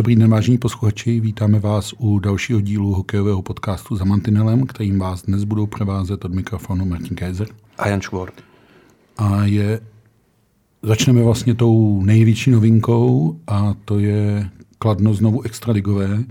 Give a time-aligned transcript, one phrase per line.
[0.00, 5.22] Dobrý den, vážení posluchači, vítáme vás u dalšího dílu hokejového podcastu za Mantinelem, kterým vás
[5.22, 7.48] dnes budou provázet od mikrofonu Martin Kaiser.
[7.78, 8.34] A Jan Švort.
[9.16, 9.80] A je,
[10.82, 16.24] začneme vlastně tou největší novinkou a to je Kladno znovu extraligové.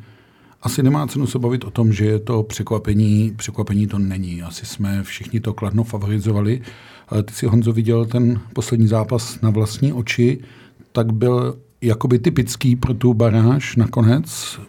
[0.61, 3.33] Asi nemá cenu se bavit o tom, že je to překvapení.
[3.37, 4.41] Překvapení to není.
[4.41, 6.61] Asi jsme všichni to Kladno favorizovali.
[7.07, 10.39] Ale ty si, Honzo, viděl ten poslední zápas na vlastní oči,
[10.91, 14.59] tak byl jakoby typický pro tu baráž nakonec?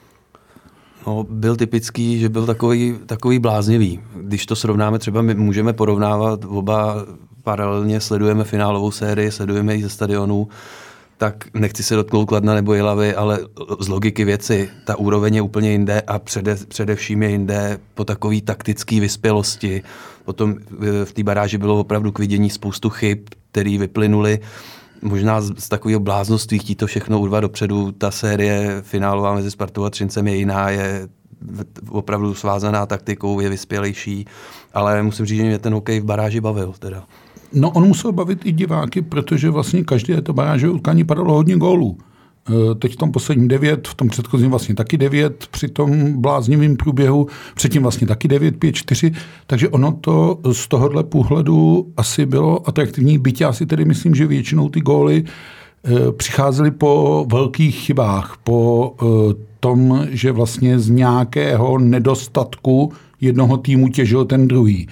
[1.06, 4.00] No, byl typický, že byl takový, takový bláznivý.
[4.16, 6.96] Když to srovnáme, třeba my můžeme porovnávat oba
[7.42, 10.48] paralelně, sledujeme finálovou sérii, sledujeme ji ze stadionu,
[11.16, 13.38] tak nechci se dotknout Kladna nebo Jilavy, ale
[13.80, 18.40] z logiky věci ta úroveň je úplně jinde a přede, především je jinde po takové
[18.40, 19.82] taktické vyspělosti.
[20.24, 20.54] Potom
[21.04, 23.18] v té baráži bylo opravdu k vidění spoustu chyb,
[23.50, 24.40] které vyplynuly
[25.02, 27.92] možná z, z takového bláznoství chtít to všechno urvat dopředu.
[27.92, 31.08] Ta série finálová mezi Spartou a Třincem je jiná, je
[31.88, 34.24] opravdu svázaná taktikou, je vyspělejší,
[34.74, 36.74] ale musím říct, že mě ten hokej v baráži bavil.
[36.78, 37.04] Teda.
[37.52, 41.98] No on musel bavit i diváky, protože vlastně každé to baráže utkání padalo hodně gólů.
[42.48, 46.76] Eh, teď v tom posledním devět, v tom předchozím vlastně taky devět, při tom bláznivém
[46.76, 49.12] průběhu, předtím vlastně taky devět, pět, čtyři,
[49.46, 54.26] takže ono to z tohohle pohledu asi bylo atraktivní, byť já si tedy myslím, že
[54.26, 59.06] většinou ty góly eh, přicházely po velkých chybách, po eh,
[59.60, 64.88] tom, že vlastně z nějakého nedostatku jednoho týmu těžil ten druhý.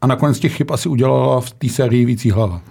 [0.00, 2.62] A nakonec těch chyb asi udělala v té sérii vící hlava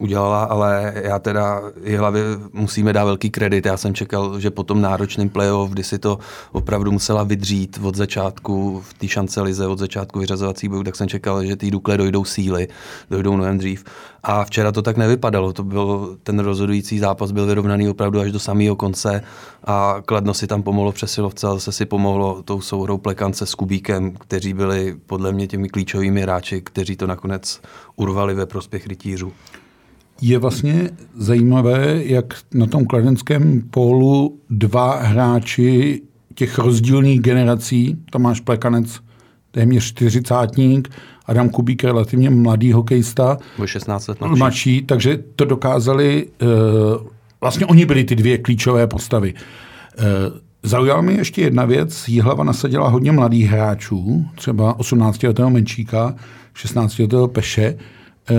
[0.00, 3.66] udělala, ale já teda i hlavě musíme dát velký kredit.
[3.66, 6.18] Já jsem čekal, že po tom náročném playoff, kdy si to
[6.52, 11.08] opravdu musela vydřít od začátku v té šance lize, od začátku vyřazovací bojů, tak jsem
[11.08, 12.68] čekal, že ty Dukle dojdou síly,
[13.10, 13.84] dojdou mnohem dřív.
[14.22, 15.52] A včera to tak nevypadalo.
[15.52, 19.22] To byl, ten rozhodující zápas byl vyrovnaný opravdu až do samého konce
[19.64, 24.12] a Kladno si tam pomohlo přesilovce, ale zase si pomohlo tou souhrou Plekance s Kubíkem,
[24.12, 27.60] kteří byli podle mě těmi klíčovými hráči, kteří to nakonec
[27.96, 29.32] urvali ve prospěch rytířů.
[30.22, 36.02] Je vlastně zajímavé, jak na tom kladenském pólu dva hráči
[36.34, 39.00] těch rozdílných generací, Tomáš Plekanec,
[39.50, 40.90] téměř čtyřicátník,
[41.26, 43.38] Adam Kubík, relativně mladý hokejista.
[43.56, 44.38] Byl 16 let mladší.
[44.38, 44.82] mladší.
[44.82, 46.48] Takže to dokázali, uh,
[47.40, 49.34] vlastně oni byli ty dvě klíčové postavy.
[49.34, 50.04] Uh,
[50.62, 52.08] Zaujala mě ještě jedna věc.
[52.08, 56.14] Jihlava nasadila hodně mladých hráčů, třeba 18-letého Menčíka,
[56.56, 57.78] 16-letého Peše.
[58.30, 58.36] Uh,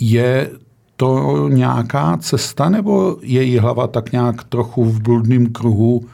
[0.00, 0.50] je
[0.96, 6.04] to nějaká cesta, nebo je jí hlava tak nějak trochu v bludném kruhu,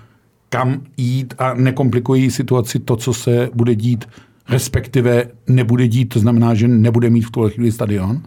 [0.48, 4.08] kam jít a nekomplikují situaci to, co se bude dít,
[4.48, 8.22] respektive nebude dít, to znamená, že nebude mít v tuhle chvíli stadion?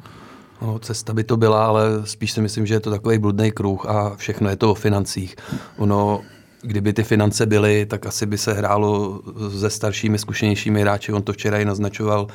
[0.61, 3.85] No, cesta by to byla, ale spíš si myslím, že je to takový bludný kruh
[3.85, 5.35] a všechno je to o financích.
[5.77, 6.21] Ono,
[6.61, 9.21] kdyby ty finance byly, tak asi by se hrálo
[9.59, 11.13] se staršími, zkušenějšími hráči.
[11.13, 12.27] On to včera i naznačoval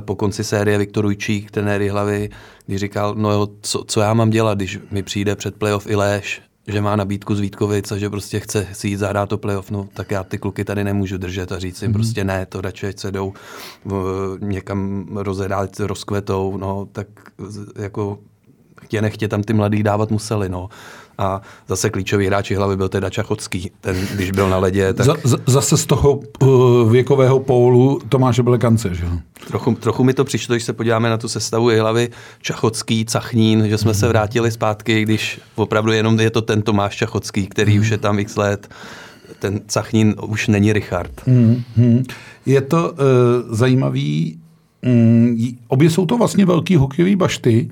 [0.00, 2.30] po konci série Viktor Ujčík, trenéry hlavy,
[2.66, 5.96] když říkal, no jo, co, co já mám dělat, když mi přijde před playoff i
[5.96, 9.70] Léš, že má nabídku z Vítkovic a že prostě chce si jít zahrát to playoff,
[9.70, 11.94] no tak já ty kluky tady nemůžu držet a říct jim mm-hmm.
[11.94, 13.32] prostě ne, to radši se jdou
[13.84, 17.06] v, někam rozhrát, rozkvetou, no tak
[17.78, 18.18] jako
[18.82, 20.68] chtě nechtě tam ty mladí dávat museli, no.
[21.20, 24.92] A zase klíčový hráči hlavy byl teda Čachocký, ten, když byl na ledě.
[24.92, 25.06] Tak...
[25.24, 29.10] Z, zase z toho uh, věkového pólu Tomáše Blekance, že jo?
[29.46, 32.08] Trochu, trochu mi to přišlo, když se podíváme na tu sestavu i hlavy
[32.42, 33.94] Čachocký, Cachnín, že jsme mm.
[33.94, 37.80] se vrátili zpátky, když opravdu jenom je to ten Tomáš Čachocký, který mm.
[37.80, 38.68] už je tam x let
[39.38, 41.10] ten Cachnín už není Richard.
[41.26, 42.02] Mm,
[42.46, 42.98] Je to uh,
[43.56, 44.38] zajímavý.
[44.82, 47.70] Mm, obě jsou to vlastně velký hokejové bašty.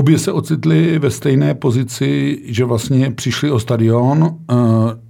[0.00, 4.54] Obě se ocitly ve stejné pozici, že vlastně přišli o stadion, eh,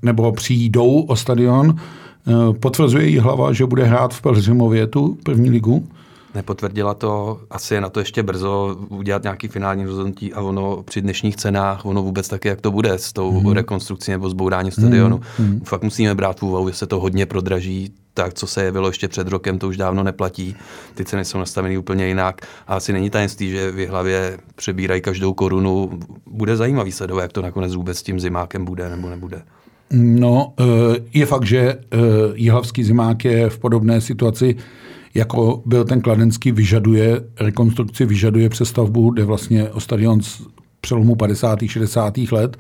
[0.03, 1.75] nebo přijdou o stadion.
[1.77, 5.89] Eh, potvrzuje jí hlava, že bude hrát v Pelřimově tu první ligu?
[6.35, 11.03] Nepotvrdila to, asi je na to ještě brzo udělat nějaký finální rozhodnutí a ono při
[11.03, 13.53] dnešních cenách, ono vůbec taky, jak to bude s tou hmm.
[13.53, 15.21] rekonstrukcí nebo zbouráním stadionu.
[15.39, 15.61] Hmm.
[15.65, 19.09] Fakt musíme brát v úvahu, že se to hodně prodraží, tak, co se jevilo ještě
[19.09, 20.57] před rokem, to už dávno neplatí.
[20.95, 22.41] Ty ceny jsou nastaveny úplně jinak.
[22.67, 26.01] A asi není tajemství, že v hlavě přebírají každou korunu.
[26.27, 29.43] Bude zajímavý sledovat, jak to nakonec vůbec s tím zimákem bude nebo nebude.
[29.93, 30.65] No, eh,
[31.13, 31.99] je fakt, že eh,
[32.35, 34.57] jihlavský zimák je v podobné situaci,
[35.15, 40.43] jako byl ten kladenský, vyžaduje rekonstrukci, vyžaduje přestavbu, jde vlastně o stadion z
[40.81, 41.59] přelomu 50.
[41.67, 42.19] 60.
[42.33, 42.57] let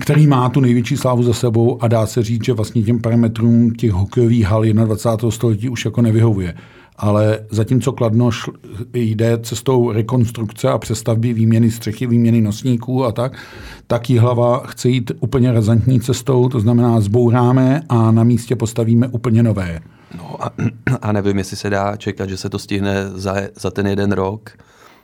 [0.00, 3.70] který má tu největší slávu za sebou a dá se říct, že vlastně těm parametrům
[3.70, 5.30] těch hokejových hal 21.
[5.30, 6.54] století už jako nevyhovuje.
[6.96, 8.52] ale zatímco Kladno šl,
[8.94, 13.36] jde cestou rekonstrukce a přestavby výměny střechy, výměny nosníků a tak,
[13.86, 19.42] tak hlava chce jít úplně razantní cestou, to znamená zbouráme a na místě postavíme úplně
[19.42, 19.80] nové.
[20.16, 20.50] No a,
[21.02, 24.50] a nevím, jestli se dá čekat, že se to stihne za, za ten jeden rok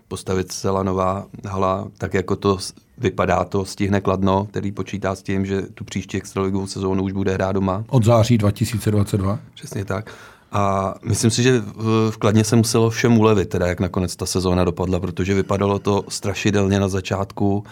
[0.09, 2.59] postavit celá nová hala, tak jako to
[2.99, 7.35] vypadá, to stihne Kladno, který počítá s tím, že tu příští extraligovou sezónu už bude
[7.35, 7.85] hrát doma.
[7.89, 9.39] Od září 2022.
[9.55, 10.11] Přesně tak.
[10.53, 11.63] A myslím si, že
[12.11, 16.05] v Kladně se muselo všem ulevit, teda jak nakonec ta sezóna dopadla, protože vypadalo to
[16.09, 17.65] strašidelně na začátku.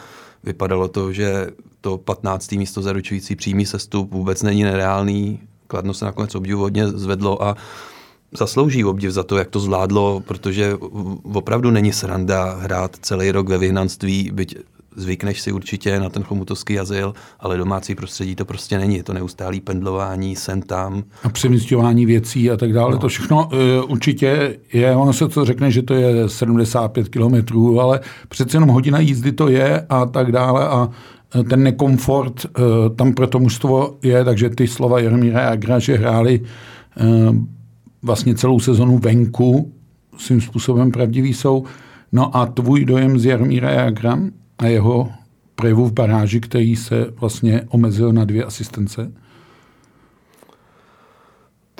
[0.44, 1.46] Vypadalo to, že
[1.80, 2.52] to 15.
[2.52, 5.40] místo zaručující přímý sestup vůbec není nereálný.
[5.66, 7.56] Kladno se nakonec obdivuhodně zvedlo a
[8.32, 10.74] zaslouží obdiv za to, jak to zvládlo, protože
[11.32, 14.56] opravdu není sranda hrát celý rok ve vyhnanství, byť
[14.96, 18.96] zvykneš si určitě na ten chomutovský azyl, ale domácí prostředí to prostě není.
[18.96, 21.04] Je to neustálý pendlování sem tam.
[21.22, 22.92] A přemysťování věcí a tak dále.
[22.92, 22.98] No.
[22.98, 28.00] To všechno uh, určitě je, ono se to řekne, že to je 75 kilometrů, ale
[28.28, 30.88] přece jenom hodina jízdy to je a tak dále a
[31.34, 32.64] e, ten nekomfort uh,
[32.96, 37.36] tam pro to mužstvo je, takže ty slova Jaromíra Jagra, že hráli uh,
[38.02, 39.72] vlastně celou sezonu venku,
[40.16, 41.64] svým způsobem pravdivý jsou.
[42.12, 44.18] No a tvůj dojem z Jaromíra Jagra
[44.58, 45.12] a jeho
[45.54, 49.12] projevu v baráži, který se vlastně omezil na dvě asistence?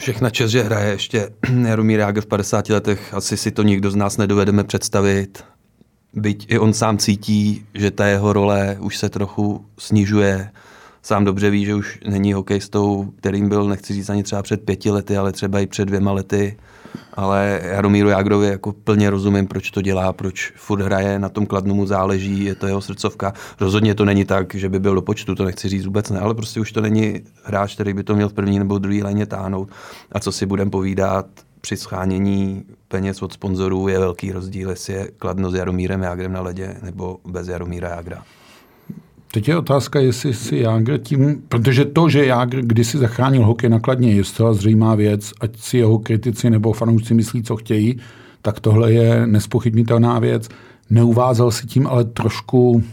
[0.01, 1.31] Všechna čest, že hraje ještě
[1.67, 5.45] Jaromír Jágr v 50 letech, asi si to nikdo z nás nedovedeme představit.
[6.15, 10.51] Byť i on sám cítí, že ta jeho role už se trochu snižuje.
[11.03, 14.91] Sám dobře ví, že už není hokejistou, kterým byl, nechci říct ani třeba před pěti
[14.91, 16.57] lety, ale třeba i před dvěma lety
[17.15, 21.75] ale Jaromíru Jágrovi jako plně rozumím, proč to dělá, proč furt hraje, na tom kladnu
[21.75, 23.33] mu záleží, je to jeho srdcovka.
[23.61, 26.35] Rozhodně to není tak, že by byl do počtu, to nechci říct vůbec ne, ale
[26.35, 29.71] prostě už to není hráč, který by to měl v první nebo druhé léně táhnout.
[30.13, 31.27] A co si budem povídat,
[31.61, 36.41] při schánění peněz od sponzorů je velký rozdíl, jestli je kladno s Jaromírem Jágrem na
[36.41, 38.23] ledě nebo bez Jaromíra Jágra.
[39.33, 44.13] Teď je otázka, jestli si Jágr tím, protože to, že Jágr kdysi zachránil hokej nakladně,
[44.13, 47.97] je zcela zřejmá věc, ať si jeho kritici nebo fanoušci myslí, co chtějí,
[48.43, 50.49] tak tohle je nespochybnitelná věc.
[50.91, 52.85] Neuvázal si tím ale trošku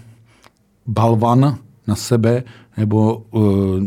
[0.87, 1.57] balvan
[1.87, 2.43] na sebe,
[2.77, 3.83] nebo uh,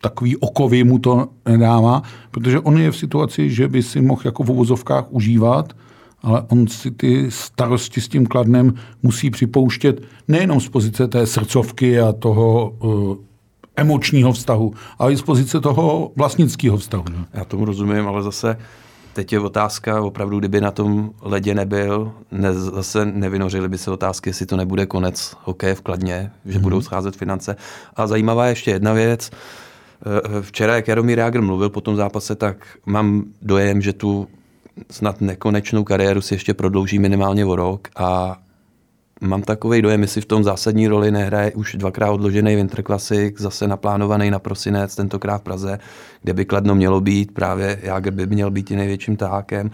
[0.00, 4.42] takový okovy mu to nedává, protože on je v situaci, že by si mohl jako
[4.42, 5.72] v uvozovkách užívat
[6.22, 12.00] ale on si ty starosti s tím kladnem musí připouštět nejenom z pozice té srdcovky
[12.00, 13.16] a toho uh,
[13.76, 17.04] emočního vztahu, ale i z pozice toho vlastnického vztahu.
[17.10, 17.26] Ne?
[17.32, 18.56] Já tomu rozumím, ale zase
[19.12, 24.30] teď je otázka, opravdu, kdyby na tom ledě nebyl, ne, zase nevynořili by se otázky,
[24.30, 26.62] jestli to nebude konec hokeje v Kladně, že hmm.
[26.62, 27.56] budou scházet finance.
[27.96, 29.30] A zajímavá je ještě jedna věc.
[29.30, 34.28] Eh, včera, jak Jaromír Jágr mluvil po tom zápase, tak mám dojem, že tu
[34.90, 38.38] snad nekonečnou kariéru si ještě prodlouží minimálně o rok a
[39.20, 43.68] mám takový dojem, jestli v tom zásadní roli nehraje už dvakrát odložený Winter Classic, zase
[43.68, 45.78] naplánovaný na prosinec, tentokrát v Praze,
[46.22, 49.70] kde by Kladno mělo být, právě Jágr by měl být i největším tákem.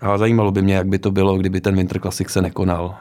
[0.00, 2.94] A zajímalo by mě, jak by to bylo, kdyby ten Winter Classic se nekonal.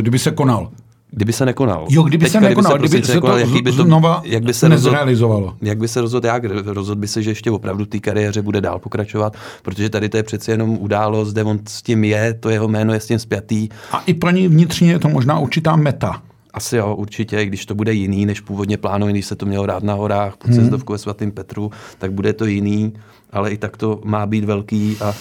[0.00, 0.70] Kdyby se konal.
[1.10, 1.86] Kdyby se nekonal.
[1.90, 4.22] Jo, kdyby Teďka, se nekonal, kdyby se, kdyby se nekonal, to, jaký by to znova
[4.24, 5.56] jak by se nezrealizovalo.
[5.62, 6.44] jak by se rozhodl jak?
[6.44, 10.22] Rozhodl by se, že ještě opravdu té kariéře bude dál pokračovat, protože tady to je
[10.22, 13.68] přeci jenom událost, kde on s tím je, to jeho jméno je s tím spjatý.
[13.92, 16.22] A i pro ní vnitřně je to možná určitá meta.
[16.54, 19.82] Asi jo, určitě, když to bude jiný, než původně plánovaný, když se to mělo rád
[19.82, 20.80] na horách, pod hmm.
[20.88, 22.92] ve svatým Petru, tak bude to jiný,
[23.32, 25.14] ale i tak to má být velký a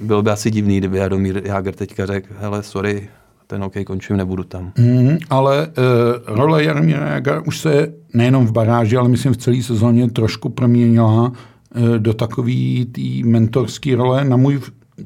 [0.00, 3.08] bylo by asi divný, kdyby Jaromír Jágr teďka řekl, hele, sorry,
[3.48, 4.72] ten hokej končím, nebudu tam.
[4.78, 9.62] Mm, ale uh, role Jaromíra Jagra už se nejenom v baráži, ale myslím v celé
[9.62, 14.24] sezóně trošku proměnila uh, do takové té mentorské role.
[14.24, 14.60] Na můj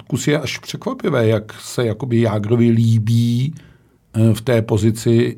[0.06, 3.54] kus je až překvapivé, jak se jakoby Jágrovi líbí
[4.16, 5.36] uh, v té pozici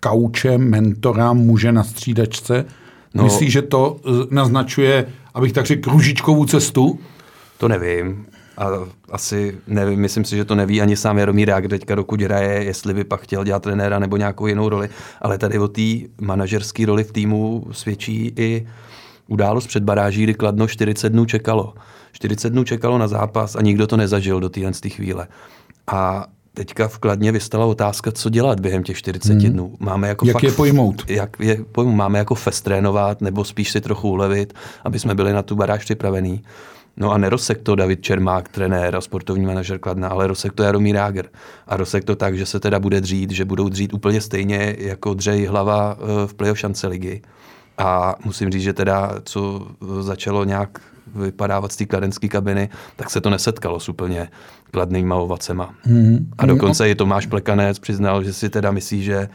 [0.00, 2.64] kauče, mentora, muže na střídačce.
[3.14, 4.00] No, Myslíš, že to
[4.30, 6.98] naznačuje, abych tak řekl, kružičkovou cestu?
[7.58, 8.66] To nevím a
[9.10, 12.94] asi nevím, myslím si, že to neví ani sám Jaromír Rák teďka, dokud hraje, jestli
[12.94, 14.88] by pak chtěl dělat trenéra nebo nějakou jinou roli,
[15.20, 15.82] ale tady o té
[16.20, 18.66] manažerské roli v týmu svědčí i
[19.28, 21.74] událost před baráží, kdy Kladno 40 dnů čekalo.
[22.12, 25.28] 40 dnů čekalo na zápas a nikdo to nezažil do téhle chvíle.
[25.86, 29.52] A teďka v Kladně vystala otázka, co dělat během těch 40 hmm.
[29.52, 29.74] dnů.
[29.80, 31.10] Máme jako jak fakt, je pojmout?
[31.10, 31.94] Jak je pojmout?
[31.94, 34.54] Máme jako fest trénovat, nebo spíš si trochu ulevit,
[34.84, 36.42] aby jsme byli na tu baráž připravení.
[36.96, 40.94] No a nerosek to David Čermák, trenér a sportovní manažer Kladna, ale rosek to Jaromír
[40.94, 41.26] Jágr.
[41.66, 45.14] A rosek to tak, že se teda bude dřít, že budou dřít úplně stejně jako
[45.14, 47.22] dřej hlava eh, v playoff šance ligy.
[47.78, 49.66] A musím říct, že teda, co
[50.00, 50.78] začalo nějak
[51.14, 54.28] vypadávat z té kladenské kabiny, tak se to nesetkalo s úplně
[54.70, 55.74] kladnýma ovacema.
[55.82, 56.30] Hmm.
[56.38, 59.28] A dokonce i Tomáš Plekanec přiznal, že si teda myslí, že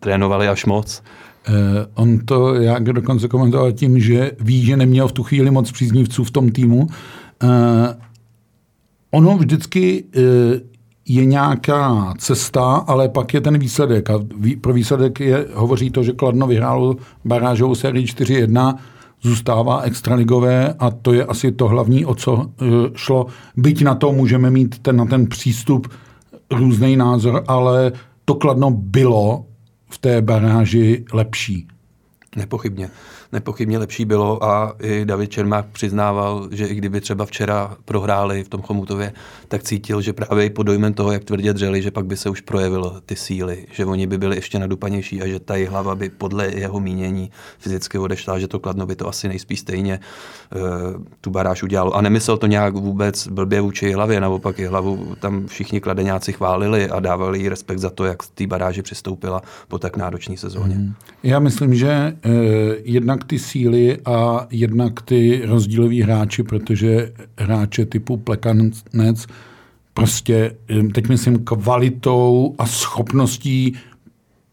[0.00, 1.02] trénovali až moc.
[1.48, 1.54] Uh,
[1.94, 6.24] on to jak dokonce komentoval tím, že ví, že neměl v tu chvíli moc příznivců
[6.24, 6.86] v tom týmu.
[7.42, 7.48] Uh,
[9.10, 10.22] ono vždycky uh,
[11.08, 14.10] je nějaká cesta, ale pak je ten výsledek.
[14.10, 14.20] A
[14.60, 18.74] pro výsledek je, hovoří to, že Kladno vyhrálo barážovou sérii 4-1,
[19.22, 22.50] zůstává extraligové a to je asi to hlavní, o co
[22.94, 23.26] šlo.
[23.56, 25.88] Byť na to můžeme mít ten, na ten přístup
[26.50, 27.92] různý názor, ale
[28.24, 29.44] to Kladno bylo
[29.92, 31.68] v té baráži lepší.
[32.36, 32.90] Nepochybně
[33.32, 38.48] nepochybně lepší bylo a i David Čermák přiznával, že i kdyby třeba včera prohráli v
[38.48, 39.12] tom Chomutově,
[39.48, 42.40] tak cítil, že právě pod dojmem toho, jak tvrdě dřeli, že pak by se už
[42.40, 46.46] projevilo ty síly, že oni by byli ještě nadupanější a že ta hlava by podle
[46.54, 50.00] jeho mínění fyzicky odešla, že to kladno by to asi nejspíš stejně
[50.54, 50.60] uh,
[51.20, 51.92] tu baráž udělalo.
[51.96, 56.88] A nemyslel to nějak vůbec blbě vůči hlavě, naopak i hlavu tam všichni kladeňáci chválili
[56.88, 60.74] a dávali jí respekt za to, jak té baráži přistoupila po tak náročné sezóně.
[60.74, 60.94] Hmm.
[61.22, 62.32] Já myslím, že uh,
[62.84, 68.84] jednak ty síly a jednak ty rozdíloví hráči, protože hráče typu Plekanec
[69.94, 70.56] prostě,
[70.94, 73.76] teď myslím, kvalitou a schopností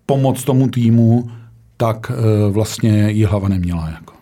[0.06, 1.32] pomoct tomu týmu,
[1.78, 3.90] tak e, vlastně ji hlava neměla.
[3.90, 4.14] Jako.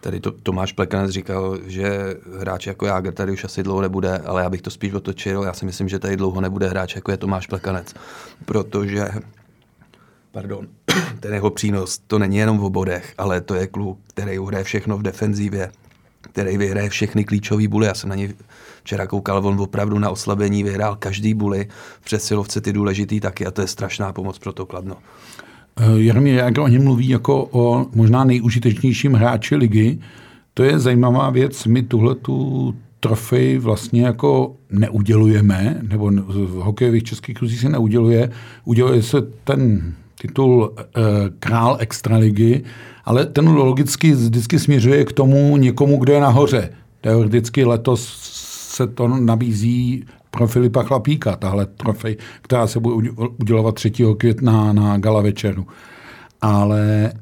[0.00, 4.42] Tady to, Tomáš Plekanec říkal, že hráč jako Jágr tady už asi dlouho nebude, ale
[4.42, 5.42] já bych to spíš otočil.
[5.42, 7.94] Já si myslím, že tady dlouho nebude hráč jako je Tomáš Plekanec,
[8.44, 9.08] protože
[10.32, 10.66] pardon,
[11.20, 14.98] ten jeho přínos, to není jenom v bodech, ale to je kluk, který uhraje všechno
[14.98, 15.70] v defenzívě,
[16.20, 17.86] který vyhraje všechny klíčové buly.
[17.86, 18.34] Já jsem na něj
[18.82, 21.68] včera koukal, on opravdu na oslabení vyhrál každý buly,
[22.00, 24.96] v přesilovce ty důležitý taky a to je strašná pomoc pro to Kladno.
[25.80, 29.98] Uh, Jaromír jak o něm mluví jako o možná nejužitečnějším hráči ligy.
[30.54, 31.64] To je zajímavá věc.
[31.64, 38.30] My tuhle tu trofej vlastně jako neudělujeme, nebo v hokejových českých kruzích se neuděluje.
[38.64, 41.00] Uděluje se ten titul e,
[41.38, 42.62] král extraligy,
[43.04, 46.70] ale ten logicky vždycky směřuje k tomu někomu, kdo je nahoře.
[47.00, 48.18] Teoreticky letos
[48.76, 53.92] se to nabízí pro Filipa Chlapíka, tahle trofej, která se bude udělovat 3.
[54.16, 55.66] května na gala večeru.
[56.40, 57.12] Ale e,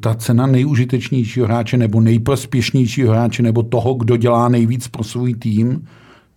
[0.00, 5.86] ta cena nejužitečnějšího hráče nebo nejprospěšnějšího hráče nebo toho, kdo dělá nejvíc pro svůj tým,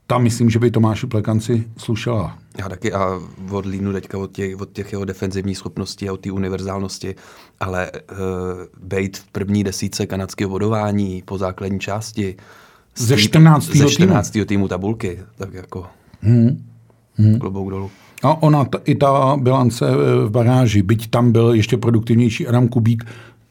[0.09, 2.37] tam myslím, že by Tomáši Plekanci slušela.
[2.59, 3.19] Já taky a
[3.51, 7.15] odlínu teďka od těch, od těch jeho defenzivních schopností a od té univerzálnosti,
[7.59, 8.17] ale uh,
[8.83, 12.35] bejt v první desíce kanadského vodování po základní části
[12.95, 13.65] ze 14.
[13.65, 14.29] Ze 14.
[14.29, 14.45] týmu.
[14.45, 15.85] týmu tabulky, tak jako
[16.21, 16.65] hmm.
[17.15, 17.39] Hmm.
[17.39, 17.91] klobouk dolů.
[18.23, 22.67] A ona, t- i ta bilance eh, v baráži, byť tam byl ještě produktivnější Adam
[22.67, 23.03] Kubík,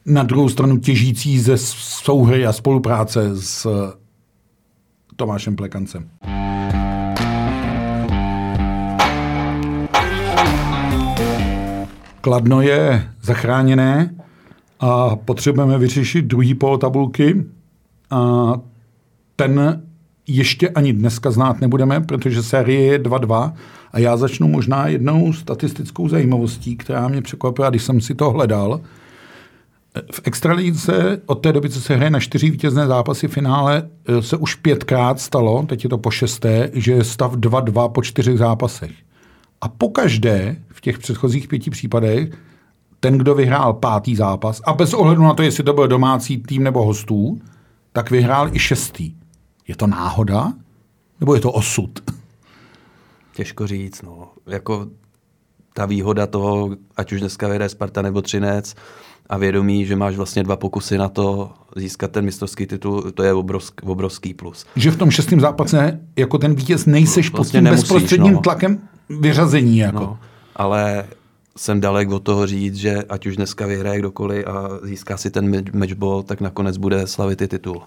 [0.07, 3.67] na druhou stranu těžící ze souhry a spolupráce s
[5.19, 6.09] Tomášem Plekancem.
[12.21, 14.15] Kladno je zachráněné
[14.81, 17.45] a potřebujeme vyřešit druhý pol tabulky.
[18.11, 18.53] A
[19.37, 19.83] ten
[20.27, 23.53] ještě ani dneska znát nebudeme, protože série je 2-2
[23.93, 28.81] a já začnu možná jednou statistickou zajímavostí, která mě překvapila, když jsem si to hledal.
[30.13, 33.89] V extralíze od té doby, co se hraje na čtyři vítězné zápasy v finále,
[34.21, 38.39] se už pětkrát stalo, teď je to po šesté, že je stav 2-2 po čtyřech
[38.39, 38.91] zápasech.
[39.61, 42.31] A pokaždé v těch předchozích pěti případech
[43.01, 46.63] ten, kdo vyhrál pátý zápas, a bez ohledu na to, jestli to byl domácí tým
[46.63, 47.41] nebo hostů,
[47.93, 49.15] tak vyhrál i šestý.
[49.69, 50.53] Je to náhoda?
[51.21, 52.11] Nebo je to osud?
[53.35, 54.03] Těžko říct.
[54.03, 54.29] No.
[54.47, 54.87] Jako
[55.75, 58.75] ta výhoda toho, ať už dneska vyhraje Sparta nebo Třinec,
[59.29, 63.33] a vědomí, že máš vlastně dva pokusy na to získat ten mistrovský titul, to je
[63.33, 64.67] obrovský, obrovský plus.
[64.77, 68.41] Že v tom šestém zápase jako ten vítěz nejseš vlastně pod tím nemusíš, bezprostředním no.
[68.41, 68.81] tlakem
[69.21, 69.79] vyřazení.
[69.79, 69.99] Jako.
[69.99, 70.19] No,
[70.57, 71.05] ale
[71.57, 75.65] jsem dalek od toho říct, že ať už dneska vyhraje kdokoliv a získá si ten
[75.75, 77.83] matchball, tak nakonec bude slavit i titul.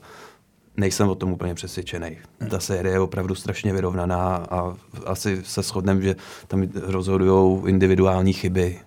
[0.77, 2.17] Nejsem o tom úplně přesvědčený.
[2.50, 6.15] Ta série je opravdu strašně vyrovnaná a asi se shodneme, že
[6.48, 8.79] tam rozhodují individuální chyby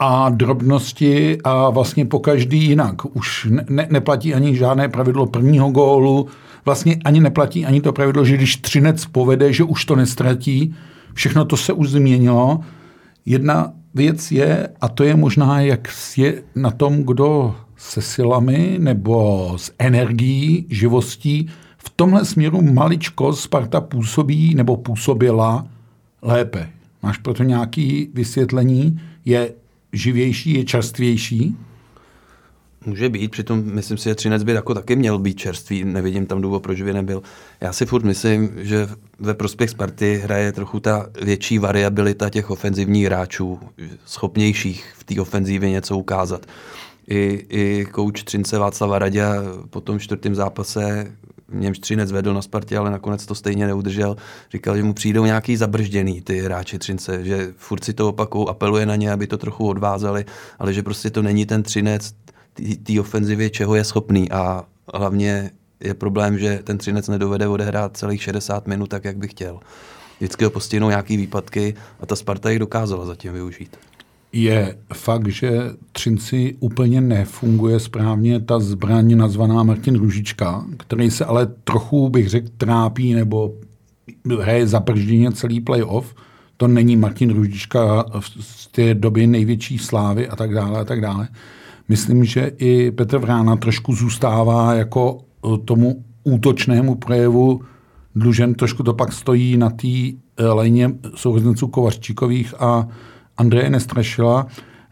[0.00, 3.16] a drobnosti a vlastně po každý jinak.
[3.16, 6.26] Už ne, neplatí ani žádné pravidlo prvního gólu,
[6.64, 10.74] vlastně ani neplatí ani to pravidlo, že když Třinec povede, že už to nestratí.
[11.14, 12.60] Všechno to se už změnilo.
[13.26, 19.52] Jedna věc je, a to je možná, jak je na tom, kdo se silami nebo
[19.56, 25.66] s energií, živostí, v tomhle směru maličko Sparta působí nebo působila
[26.22, 26.68] lépe.
[27.02, 29.00] Máš proto nějaké vysvětlení?
[29.24, 29.52] Je
[29.92, 31.56] živější, je čerstvější?
[32.86, 36.40] Může být, přitom myslím si, že Třinec by jako taky měl být čerstvý, nevidím tam
[36.40, 37.22] důvod, proč by nebyl.
[37.60, 43.06] Já si furt myslím, že ve prospěch Sparty hraje trochu ta větší variabilita těch ofenzivních
[43.06, 43.60] hráčů,
[44.04, 46.46] schopnějších v té ofenzivě něco ukázat.
[47.08, 49.24] I, i kouč Třince Václava Radě
[49.70, 51.12] po tom čtvrtém zápase
[51.52, 54.16] němž Třinec vedl na Spartě, ale nakonec to stejně neudržel.
[54.52, 58.86] Říkal, že mu přijdou nějaký zabržděný ty hráči Třince, že furt si to opakou, apeluje
[58.86, 60.24] na ně, aby to trochu odvázali,
[60.58, 62.14] ale že prostě to není ten Třinec
[62.82, 64.64] té ofenzivě, čeho je schopný a
[64.94, 69.60] hlavně je problém, že ten Třinec nedovede odehrát celých 60 minut tak, jak by chtěl.
[70.18, 73.76] Vždycky ho postihnou nějaký výpadky a ta Sparta jich dokázala zatím využít
[74.32, 75.50] je fakt, že
[75.92, 82.48] Třinci úplně nefunguje správně ta zbraň nazvaná Martin Ružička, který se ale trochu, bych řekl,
[82.56, 83.54] trápí nebo
[84.40, 86.14] hraje zapržděně celý playoff.
[86.56, 88.04] To není Martin Ružička
[88.40, 91.28] z té doby největší slávy a tak dále a tak dále.
[91.88, 97.60] Myslím, že i Petr Vrána trošku zůstává jako eh, tomu útočnému projevu
[98.14, 98.54] dlužen.
[98.54, 102.88] Trošku to pak stojí na té eh, léně sourozenců Kovařčíkových a
[103.40, 104.46] Andreje Nestrašila.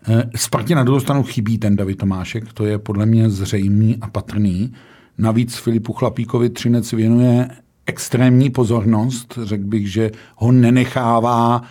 [0.09, 4.09] Eh, Spartě na druhou stranu chybí ten David Tomášek, to je podle mě zřejmý a
[4.09, 4.73] patrný.
[5.19, 7.49] Navíc Filipu Chlapíkovi Třinec věnuje
[7.87, 11.63] extrémní pozornost, řekl bych, že ho nenechává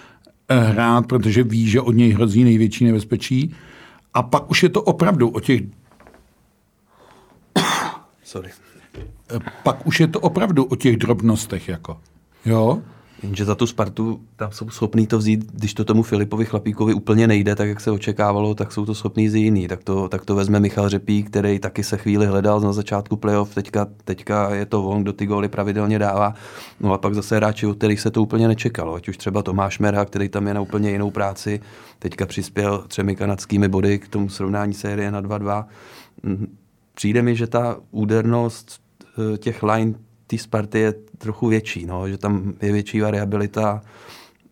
[0.50, 3.56] eh, hrát, protože ví, že od něj hrozí největší nebezpečí.
[4.14, 5.62] A pak už je to opravdu o těch...
[8.24, 8.50] Sorry.
[9.36, 12.00] Eh, pak už je to opravdu o těch drobnostech, jako.
[12.46, 12.82] Jo?
[13.24, 17.28] Jenže za tu Spartu tam jsou schopní to vzít, když to tomu Filipovi Chlapíkovi úplně
[17.28, 19.68] nejde, tak jak se očekávalo, tak jsou to schopní z jiný.
[19.68, 23.56] Tak to, tak to vezme Michal Řepík, který taky se chvíli hledal na začátku playoff,
[23.56, 26.34] teďka, teďka je to on, kdo ty góly pravidelně dává.
[26.80, 28.94] No a pak zase hráči, od kterých se to úplně nečekalo.
[28.94, 31.62] Ať už třeba Tomáš Merha, který tam je na úplně jinou práci,
[32.00, 35.66] teďka přispěl třemi kanadskými body k tomu srovnání série na 2-2.
[36.24, 36.58] Hm,
[36.94, 38.82] přijde mi, že ta údernost
[39.34, 39.94] eh, těch line
[40.28, 43.82] té Sparty je trochu větší, no, že tam je větší variabilita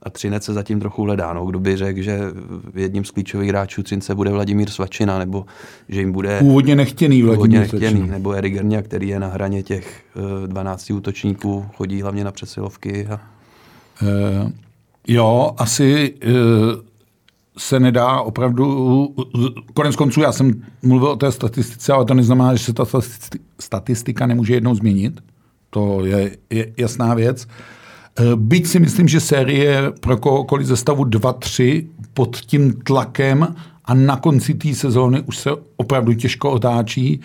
[0.05, 1.33] a Třinec se zatím trochu hledá.
[1.33, 1.45] No.
[1.45, 2.19] Kdo by řekl, že
[2.75, 5.45] jedním z klíčových hráčů Třince bude Vladimír Svačina, nebo
[5.89, 6.39] že jim bude...
[6.39, 10.47] Původně nechtěný Vladimír původně nechtěný, nebo Erik Gernia, který je na hraně těch uh, eh,
[10.47, 13.07] 12 útočníků, chodí hlavně na přesilovky.
[13.07, 13.19] A...
[14.01, 14.51] Uh,
[15.07, 16.31] jo, asi uh,
[17.57, 19.15] se nedá opravdu...
[19.73, 22.85] Konec konců já jsem mluvil o té statistice, ale to neznamená, že se ta
[23.59, 25.21] statistika nemůže jednou změnit
[25.75, 27.47] to je, je jasná věc.
[28.19, 33.93] Eh, byť si myslím, že série pro kohokoliv ze stavu 2-3 pod tím tlakem a
[33.93, 37.19] na konci té sezóny už se opravdu těžko otáčí.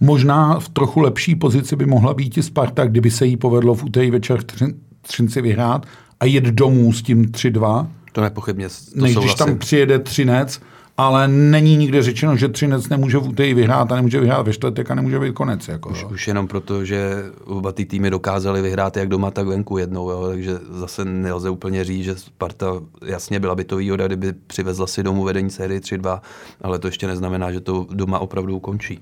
[0.00, 3.84] Možná v trochu lepší pozici by mohla být i Sparta, kdyby se jí povedlo v
[3.84, 5.86] úterý večer v Třinci vyhrát
[6.20, 7.86] a jet domů s tím 3-2.
[8.12, 8.68] To nepochybně.
[8.68, 10.60] To než když tam přijede Třinec
[10.96, 14.90] ale není nikde řečeno, že Třinec nemůže v úterý vyhrát a nemůže vyhrát ve čtvrtek
[14.90, 15.68] a nemůže být konec.
[15.68, 19.78] Jako, už, už jenom proto, že oba ty týmy dokázali vyhrát jak doma, tak venku
[19.78, 22.66] jednou, jo, takže zase nelze úplně říct, že Sparta
[23.06, 26.20] jasně byla by to výhoda, kdyby přivezla si domů vedení série 3-2,
[26.62, 28.98] ale to ještě neznamená, že to doma opravdu ukončí.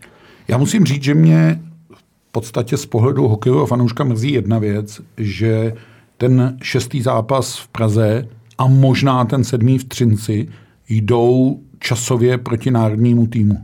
[0.48, 1.62] Já musím říct, že mě
[1.94, 5.74] v podstatě z pohledu hokejového fanouška mrzí jedna věc, že
[6.16, 10.48] ten šestý zápas v Praze a možná ten sedmý v Třinci
[10.88, 13.58] jdou časově proti národnímu týmu.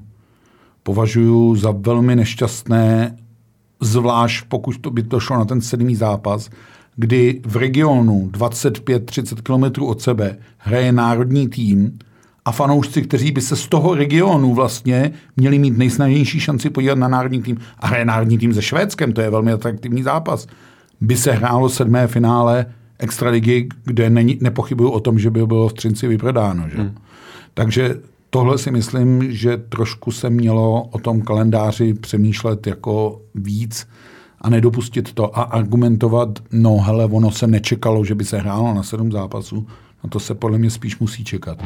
[0.83, 3.17] Považuji za velmi nešťastné,
[3.81, 6.51] zvlášť pokud to by to šlo na ten sedmý zápas,
[6.97, 11.99] kdy v regionu 25-30 km od sebe hraje národní tým
[12.45, 17.09] a fanoušci, kteří by se z toho regionu vlastně měli mít nejsnažnější šanci podívat na
[17.09, 20.47] národní tým a hraje národní tým se Švédskem, to je velmi atraktivní zápas,
[21.01, 22.67] by se hrálo sedmé finále
[22.99, 26.69] extraligy, kde není, nepochybuju o tom, že by bylo v Třinci vyprodáno.
[26.69, 26.79] Že?
[26.79, 26.95] Hmm.
[27.59, 27.95] Takže
[28.31, 33.89] tohle si myslím, že trošku se mělo o tom kalendáři přemýšlet jako víc
[34.41, 38.83] a nedopustit to a argumentovat, no hele, ono se nečekalo, že by se hrálo na
[38.83, 39.67] sedm zápasů,
[40.05, 41.59] na to se podle mě spíš musí čekat.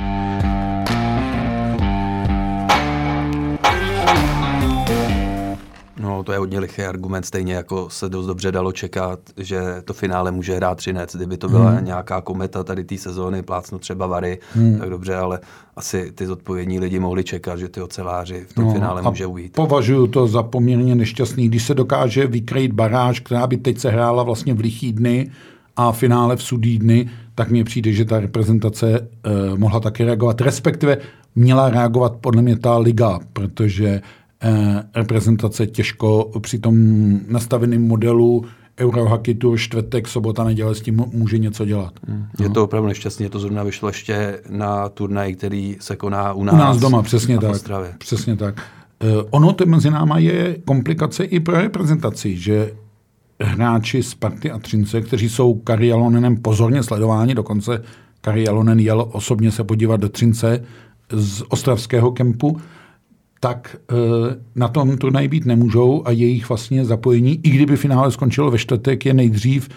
[6.20, 9.92] No, to je hodně lichý argument, stejně jako se dost dobře dalo čekat, že to
[9.92, 11.16] finále může hrát Třinec.
[11.16, 11.85] Kdyby to byla hmm.
[11.85, 14.78] nějaká kometa tady té sezóny, plácnu třeba Vary, hmm.
[14.78, 15.40] tak dobře, ale
[15.76, 19.52] asi ty zodpovědní lidi mohli čekat, že ty oceláři v tom no, finále může ujít.
[19.52, 24.22] Považuji to za poměrně nešťastný, když se dokáže vykrýt baráž, která by teď se hrála
[24.22, 25.30] vlastně v lichý dny
[25.76, 30.40] a finále v sudý dny, tak mně přijde, že ta reprezentace uh, mohla taky reagovat,
[30.40, 30.98] respektive
[31.35, 34.00] měla reagovat podle mě ta liga, protože
[34.94, 36.74] reprezentace těžko při tom
[37.29, 38.44] nastaveném modelu
[38.81, 41.92] Eurohockey Tour čtvrtek, sobota, neděle s tím může něco dělat.
[42.07, 42.26] Hmm.
[42.38, 42.44] No.
[42.44, 46.55] Je to opravdu nešťastné, to zrovna vyšlo ještě na turnaj, který se koná u nás.
[46.55, 47.57] U nás doma, přesně tak.
[47.98, 48.62] Přesně tak.
[49.31, 52.72] ono to mezi náma je komplikace i pro reprezentaci, že
[53.40, 57.83] hráči z Party a Třince, kteří jsou Kari Jalonenem pozorně sledováni, dokonce
[58.20, 60.64] Kari Jalonen jel osobně se podívat do Třince
[61.12, 62.61] z ostravského kempu,
[63.40, 63.94] tak e,
[64.55, 69.07] na tom turnaji být nemůžou a jejich vlastně zapojení, i kdyby finále skončilo ve čtvrtek,
[69.07, 69.68] je nejdřív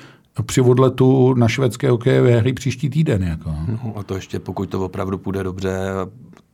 [0.45, 3.23] při odletu na švédské hokejové hry příští týden.
[3.23, 3.55] Jako.
[3.67, 5.79] No, a to ještě pokud to opravdu půjde dobře,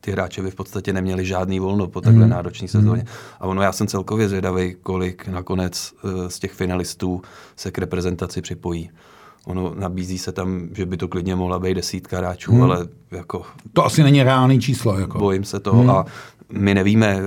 [0.02, 2.32] ty hráče by v podstatě neměli žádný volno po takhle hmm.
[2.32, 3.06] náročné sezóně.
[3.40, 7.22] A ono, já jsem celkově zvědavý, kolik nakonec e, z těch finalistů
[7.56, 8.90] se k reprezentaci připojí.
[9.46, 12.62] Ono nabízí se tam, že by to klidně mohla být desítka hráčů, hmm.
[12.62, 13.42] ale jako...
[13.74, 15.00] To asi není reálný číslo.
[15.00, 15.20] Jako.
[15.20, 15.90] Bojím se toho hmm.
[15.90, 16.06] a
[16.52, 17.18] my nevíme,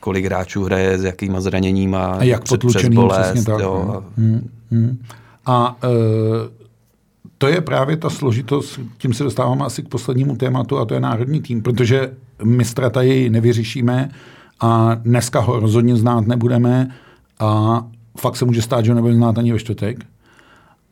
[0.00, 3.44] kolik hráčů hraje, s jakýma zraněníma, a jak před, přes bolest.
[3.44, 3.96] Tak, jo, no.
[3.96, 4.04] a...
[4.16, 4.50] Hmm.
[4.70, 4.98] Hmm.
[5.46, 5.88] A e,
[7.38, 11.00] to je právě ta složitost, tím se dostáváme asi k poslednímu tématu, a to je
[11.00, 12.12] národní tým, protože
[12.44, 14.10] mistra tady nevyřešíme
[14.60, 16.94] a dneska ho rozhodně znát nebudeme
[17.38, 17.82] a
[18.18, 20.04] fakt se může stát, že ho nebude znát ani ve čtvrtek.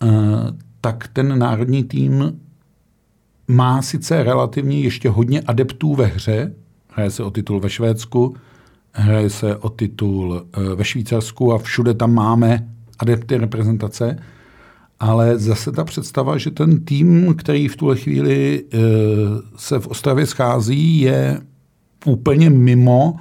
[0.04, 2.40] Eh, tak ten národní tým
[3.48, 6.54] má sice relativně ještě hodně adeptů ve hře,
[6.88, 8.36] hraje se o titul ve Švédsku,
[8.92, 14.16] hraje se o titul eh, ve Švýcarsku a všude tam máme adepty reprezentace,
[15.00, 18.78] ale zase ta představa, že ten tým, který v tuhle chvíli eh,
[19.56, 21.40] se v Ostravě schází, je
[22.04, 23.16] úplně mimo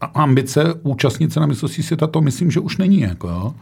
[0.00, 3.00] ambice účastnit se na mistrovství světa, to myslím, že už není.
[3.00, 3.54] Jako, jo.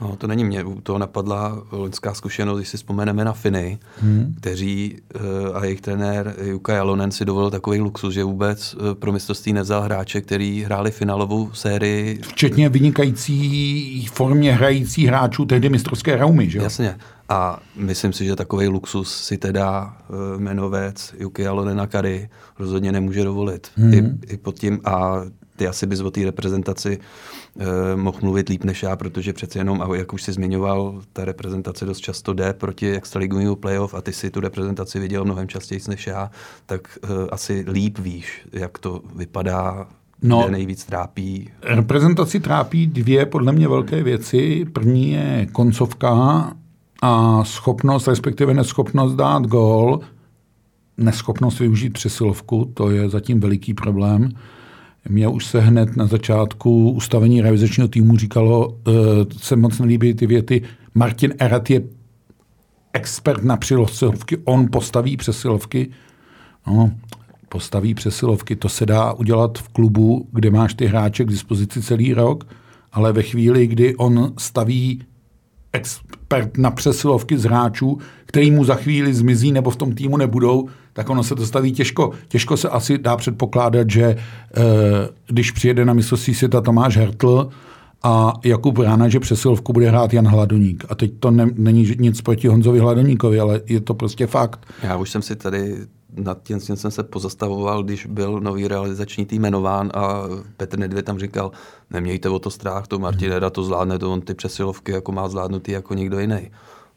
[0.00, 0.64] No, to není mě.
[0.82, 4.34] To napadla loňská zkušenost, když si vzpomeneme na Finy, hmm.
[4.40, 9.12] kteří uh, a jejich trenér Juka Jalonen si dovolil takový luxus, že vůbec uh, pro
[9.12, 12.20] mistrovství nevzal hráče, který hráli finálovou sérii.
[12.22, 16.64] Včetně vynikající formě hrající hráčů tehdy mistrovské raumy, že jo?
[16.64, 16.96] Jasně.
[17.28, 23.24] A myslím si, že takový luxus si teda uh, jmenovec Juki Jalonena Kary rozhodně nemůže
[23.24, 23.68] dovolit.
[23.76, 23.94] Hmm.
[23.94, 25.22] I, I pod tím, a
[25.60, 26.98] ty asi bys o té reprezentaci
[27.54, 27.64] uh,
[27.96, 31.84] mohl mluvit líp než já, protože přece jenom, a jak už jsi zmiňoval, ta reprezentace
[31.84, 36.06] dost často jde proti extraligovému playoff a ty si tu reprezentaci viděl mnohem častěji než
[36.06, 36.30] já,
[36.66, 39.86] tak uh, asi líp víš, jak to vypadá
[40.22, 41.50] No, kde nejvíc trápí?
[41.62, 44.66] Reprezentaci trápí dvě podle mě velké věci.
[44.72, 46.52] První je koncovka
[47.02, 50.00] a schopnost, respektive neschopnost dát gól,
[50.96, 54.28] neschopnost využít přesilovku, to je zatím veliký problém.
[55.08, 58.74] Mě už se hned na začátku ustavení realizačního týmu říkalo, uh,
[59.36, 60.62] se moc nelíbí ty věty,
[60.94, 61.82] Martin Erat je
[62.92, 65.90] expert na přesilovky, on postaví přesilovky.
[66.66, 66.90] No,
[67.48, 72.14] postaví přesilovky, to se dá udělat v klubu, kde máš ty hráče k dispozici celý
[72.14, 72.46] rok,
[72.92, 75.02] ale ve chvíli, kdy on staví
[76.30, 80.68] expert na přesilovky z hráčů, který mu za chvíli zmizí nebo v tom týmu nebudou,
[80.92, 82.10] tak ono se to staví těžko.
[82.28, 84.16] Těžko se asi dá předpokládat, že e,
[85.26, 87.48] když přijede na mistrovství světa Tomáš Hertl
[88.02, 90.84] a Jakub Rána, že přesilovku bude hrát Jan Hladoník.
[90.88, 94.66] A teď to ne, není nic proti Honzovi Hladoníkovi, ale je to prostě fakt.
[94.82, 95.76] Já už jsem si tady
[96.16, 100.22] nad tím, jsem se pozastavoval, když byl nový realizační tým jmenován a
[100.56, 101.50] Petr Nedvěd tam říkal,
[101.90, 105.28] nemějte o to strach, to Martin Eda to zvládne, to on ty přesilovky jako má
[105.28, 106.50] zvládnutý jako někdo jiný.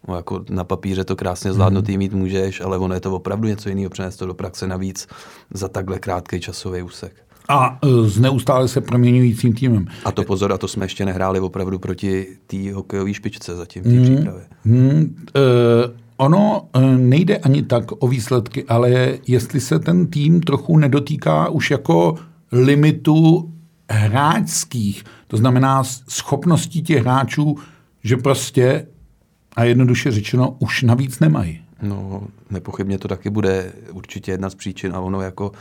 [0.08, 2.00] No, jako na papíře to krásně zvládnutý mhm.
[2.00, 5.08] mít můžeš, ale ono je to opravdu něco jiného přenést to do praxe navíc
[5.54, 7.14] za takhle krátký časový úsek.
[7.48, 9.88] A uh, s neustále se proměňujícím týmem.
[10.06, 13.86] A to pozor, a to jsme ještě nehráli opravdu proti té hokejové špičce zatím v
[13.86, 14.46] té mm, přípravě.
[14.66, 20.78] Mm, uh, ono uh, nejde ani tak o výsledky, ale jestli se ten tým trochu
[20.78, 22.16] nedotýká už jako
[22.52, 23.54] limitu
[23.90, 27.58] hráčských, to znamená schopností těch hráčů,
[28.04, 28.88] že prostě
[29.56, 31.62] a jednoduše řečeno už navíc nemají.
[31.82, 35.52] No, nepochybně to taky bude určitě jedna z příčin a ono jako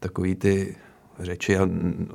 [0.00, 0.76] takový ty
[1.18, 1.68] řeči, a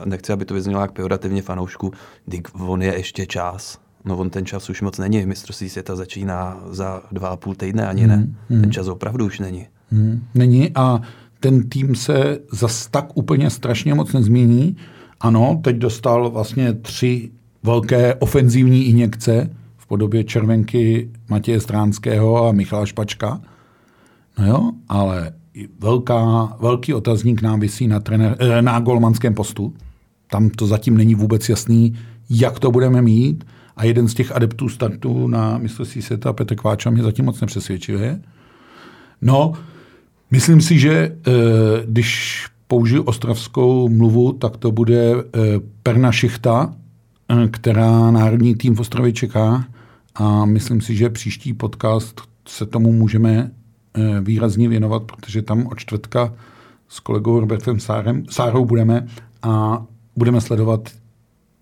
[0.05, 1.91] nechci, aby to vyznělo jak pejorativně fanoušku,
[2.27, 3.79] dik on je ještě čas.
[4.07, 5.25] No on ten čas už moc není.
[5.25, 8.27] Mistrovství světa začíná za dva a půl týdne, ani ne.
[8.49, 8.61] Hmm.
[8.61, 9.67] Ten čas opravdu už není.
[9.91, 10.23] Hmm.
[10.35, 11.01] Není a
[11.39, 14.75] ten tým se zas tak úplně strašně moc nezmění.
[15.19, 17.31] Ano, teď dostal vlastně tři
[17.63, 19.49] velké ofenzivní injekce,
[19.87, 23.41] podobě červenky Matěje Stránského a Michala Špačka.
[24.39, 25.33] No jo, ale
[25.79, 29.73] velká, velký otazník nám vysí na, trenér, eh, na golmanském postu.
[30.29, 31.93] Tam to zatím není vůbec jasný,
[32.29, 33.43] jak to budeme mít.
[33.77, 38.21] A jeden z těch adeptů startu na mistrovství světa, Petr Kváča, mě zatím moc nepřesvědčuje.
[39.21, 39.53] No,
[40.31, 41.31] myslím si, že eh,
[41.85, 45.39] když použiju ostravskou mluvu, tak to bude eh,
[45.83, 46.73] Perna Šichta,
[47.51, 49.65] která národní tým v Ostravě čeká
[50.15, 53.51] a myslím si, že příští podcast se tomu můžeme
[53.93, 56.33] eh, výrazně věnovat, protože tam od čtvrtka
[56.87, 59.07] s kolegou Robertem Sárem, Sárou budeme
[59.41, 59.85] a
[60.15, 60.89] budeme sledovat,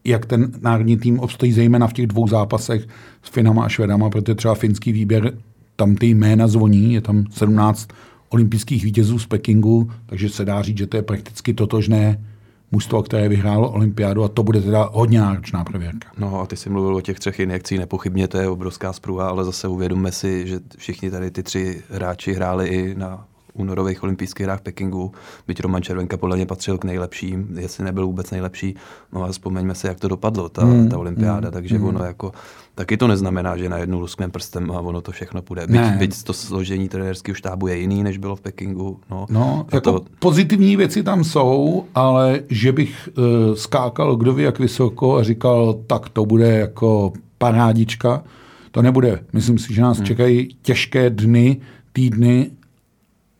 [0.06, 2.88] jak ten národní tým obstojí zejména v těch dvou zápasech
[3.24, 5.38] s Finama a Švedama, protože třeba finský výběr,
[5.76, 7.88] tam ty jména zvoní, je tam 17
[8.30, 12.26] olympijských vítězů z Pekingu, takže se dá říct, že to je prakticky totožné
[12.72, 16.10] mužstvo, které vyhrálo olympiádu a to bude teda hodně náročná prověrka.
[16.18, 19.44] No a ty jsi mluvil o těch třech injekcích, nepochybně to je obrovská spruha, ale
[19.44, 24.60] zase uvědomme si, že všichni tady ty tři hráči hráli i na únorových olympijských hrách
[24.60, 25.12] v Pekingu,
[25.48, 28.76] byť Roman Červenka podle mě patřil k nejlepším, jestli nebyl vůbec nejlepší,
[29.14, 30.90] no a vzpomeňme si, jak to dopadlo, ta, hmm.
[30.90, 31.54] ta olympiáda, hmm.
[31.54, 31.88] takže hmm.
[31.88, 32.32] ono jako,
[32.76, 35.68] taky to neznamená, že na jednu luskneme prstem a ono to všechno půjde.
[35.68, 39.00] Byť, byť to složení trenérského štábu je jiný, než bylo v Pekingu.
[39.12, 40.06] No, no jako to...
[40.20, 45.74] pozitivní věci tam jsou, ale že bych uh, skákal kdo ví jak vysoko a říkal,
[45.88, 48.24] tak to bude jako parádička,
[48.72, 49.24] to nebude.
[49.34, 50.06] Myslím si, že nás hmm.
[50.06, 51.58] čekají těžké dny,
[51.94, 52.52] týdny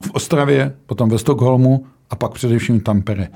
[0.04, 3.28] v Ostravě, potom ve Stockholmu a pak především v Tampere.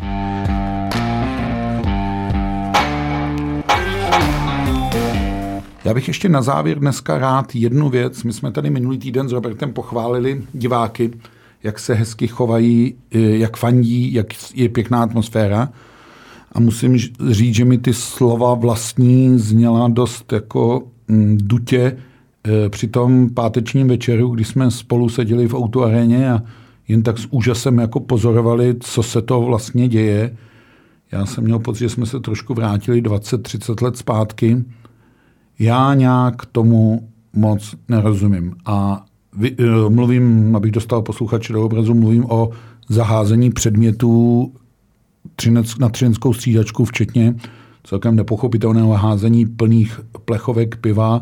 [5.85, 8.23] Já bych ještě na závěr dneska rád jednu věc.
[8.23, 11.11] My jsme tady minulý týden s Robertem pochválili diváky,
[11.63, 15.69] jak se hezky chovají, eh, jak fandí, jak je pěkná atmosféra.
[16.51, 16.97] A musím
[17.29, 21.97] říct, že mi ty slova vlastní zněla dost jako mm, dutě
[22.69, 26.41] při tom pátečním večeru, kdy jsme spolu seděli v autoaréně a
[26.87, 30.35] jen tak s úžasem jako pozorovali, co se to vlastně děje.
[31.11, 34.63] Já jsem měl pocit, že jsme se trošku vrátili 20-30 let zpátky.
[35.59, 38.55] Já nějak tomu moc nerozumím.
[38.65, 39.05] A
[39.37, 42.49] vy, uh, mluvím, abych dostal posluchače do obrazu, mluvím o
[42.89, 44.53] zaházení předmětů
[45.79, 47.35] na třinskou střídačku, včetně
[47.83, 51.21] celkem nepochopitelného házení plných plechovek piva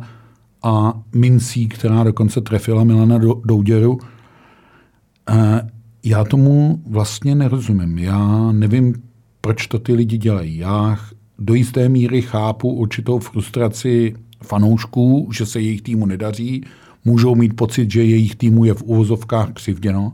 [0.67, 3.97] a mincí, která dokonce trefila Milana Douděru.
[6.03, 7.97] Já tomu vlastně nerozumím.
[7.97, 8.93] Já nevím,
[9.41, 10.57] proč to ty lidi dělají.
[10.57, 10.97] Já
[11.39, 16.63] do jisté míry chápu určitou frustraci fanoušků, že se jejich týmu nedaří,
[17.05, 20.13] můžou mít pocit, že jejich týmu je v uvozovkách křivděno,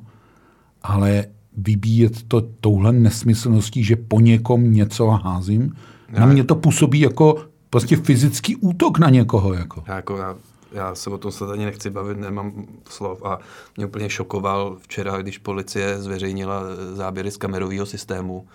[0.82, 1.26] ale
[1.58, 5.74] vybíjet to touhle nesmyslností, že po někom něco házím,
[6.20, 9.54] na mě to působí jako prostě fyzický útok na někoho.
[9.54, 9.84] Jako.
[9.88, 10.36] Já, jako já
[10.72, 13.40] já se o tom se ani nechci bavit, nemám slov a
[13.78, 16.62] mě úplně šokoval včera, když policie zveřejnila
[16.94, 18.48] záběry z kamerového systému,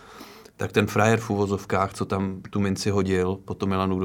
[0.56, 3.98] tak ten frajer v uvozovkách, co tam tu minci hodil po tom Milanu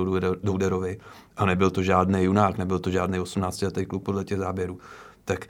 [0.44, 0.98] Douderovi,
[1.38, 4.80] a nebyl to žádný junák, nebyl to žádný 18-letý kluk podle těch záběrů,
[5.26, 5.48] tak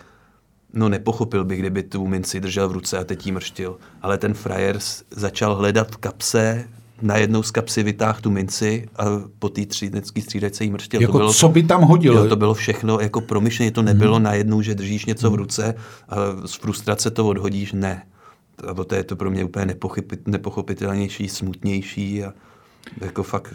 [0.73, 3.77] no nepochopil bych, kdyby tu minci držel v ruce a teď jí mrštil.
[4.01, 4.79] Ale ten frajer
[5.11, 6.67] začal hledat v kapse
[7.03, 9.03] najednou z kapsy vytáhl tu minci a
[9.39, 11.01] po té třídnecké střídačce jí mrštil.
[11.01, 12.13] Jako to bylo, co by tam hodil?
[12.13, 14.23] Jo, to bylo všechno jako promyšleně, to nebylo hmm.
[14.23, 15.37] najednou, že držíš něco v hmm.
[15.37, 15.75] ruce
[16.09, 16.15] a
[16.47, 18.05] z frustrace to odhodíš, ne.
[18.67, 22.33] A to je to pro mě úplně nepochopit, nepochopitelnější, smutnější a
[23.01, 23.53] jako fakt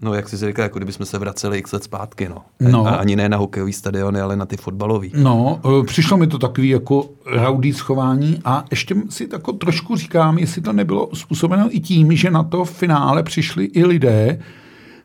[0.00, 2.36] No, jak jsi říkal, jako kdybychom se vraceli x let zpátky, no.
[2.60, 2.86] no.
[2.86, 5.12] A ani ne na hokejový stadiony, ale na ty fotbalový.
[5.16, 10.38] No, e, přišlo mi to takový jako rowdy schování a ještě si tako trošku říkám,
[10.38, 14.38] jestli to nebylo způsobeno i tím, že na to v finále přišli i lidé,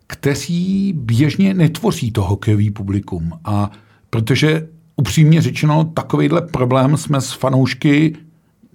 [0.08, 3.32] kteří běžně netvoří to hokejový publikum.
[3.46, 3.72] A
[4.10, 8.16] protože upřímně řečeno, takovýhle problém jsme s fanoušky